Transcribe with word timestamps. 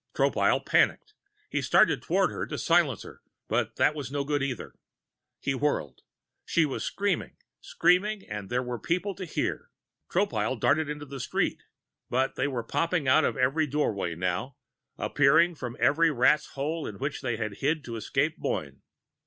Tropile 0.15 0.65
panicked. 0.65 1.13
He 1.51 1.61
started 1.61 2.01
toward 2.01 2.31
her 2.31 2.47
to 2.47 2.57
silence 2.57 3.03
her, 3.03 3.21
but 3.47 3.75
that 3.75 3.93
was 3.93 4.11
no 4.11 4.23
good, 4.23 4.41
either. 4.41 4.73
He 5.39 5.53
whirled. 5.53 6.01
She 6.43 6.65
was 6.65 6.83
screaming, 6.83 7.37
screaming, 7.59 8.27
and 8.27 8.49
there 8.49 8.63
were 8.63 8.79
people 8.79 9.13
to 9.13 9.25
hear. 9.25 9.69
Tropile 10.09 10.59
darted 10.59 10.89
into 10.89 11.05
the 11.05 11.19
street, 11.19 11.61
but 12.09 12.33
they 12.33 12.47
were 12.47 12.63
popping 12.63 13.07
out 13.07 13.23
of 13.25 13.37
every 13.37 13.67
doorway 13.67 14.15
now, 14.15 14.55
appearing 14.97 15.53
from 15.53 15.75
each 15.77 15.95
rat's 16.09 16.47
hole 16.53 16.87
in 16.87 16.97
which 16.97 17.21
they 17.21 17.37
had 17.37 17.57
hid 17.57 17.83
to 17.85 17.95
escape 17.95 18.37
Boyne. 18.39 18.81